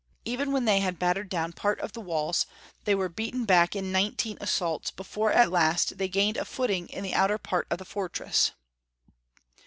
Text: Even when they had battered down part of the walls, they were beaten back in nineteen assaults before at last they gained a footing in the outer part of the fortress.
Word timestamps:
Even 0.25 0.51
when 0.51 0.65
they 0.65 0.79
had 0.79 0.97
battered 0.97 1.29
down 1.29 1.53
part 1.53 1.79
of 1.79 1.91
the 1.93 2.01
walls, 2.01 2.47
they 2.85 2.95
were 2.95 3.07
beaten 3.07 3.45
back 3.45 3.75
in 3.75 3.91
nineteen 3.91 4.35
assaults 4.41 4.89
before 4.89 5.31
at 5.31 5.51
last 5.51 5.99
they 5.99 6.07
gained 6.07 6.37
a 6.37 6.45
footing 6.45 6.89
in 6.89 7.03
the 7.03 7.13
outer 7.13 7.37
part 7.37 7.67
of 7.69 7.77
the 7.77 7.85
fortress. 7.85 8.49